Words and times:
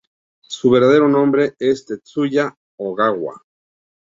Su 0.41 0.71
verdadero 0.71 1.07
nombre 1.07 1.53
es 1.59 1.85
Tetsuya 1.85 2.55
Ogawa. 2.77 3.39